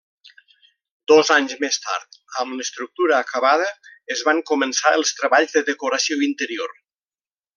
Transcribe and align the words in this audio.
Dos 1.11 1.29
anys 1.35 1.51
més 1.63 1.77
tard, 1.83 2.17
amb 2.43 2.57
l'estructura 2.61 3.19
acabada, 3.19 3.69
es 4.17 4.25
van 4.29 4.43
començar 4.53 4.97
els 5.01 5.15
treballs 5.21 5.55
de 5.59 5.65
decoració 5.71 6.19
interior. 6.31 6.75